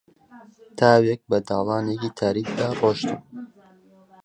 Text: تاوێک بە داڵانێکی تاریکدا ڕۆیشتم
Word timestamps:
تاوێک 0.79 1.21
بە 1.29 1.37
داڵانێکی 1.49 2.15
تاریکدا 2.19 2.67
ڕۆیشتم 2.79 3.21